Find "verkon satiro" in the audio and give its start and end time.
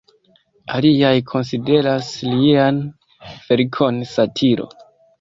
3.37-4.71